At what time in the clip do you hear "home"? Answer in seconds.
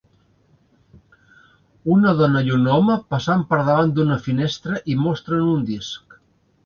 2.77-2.95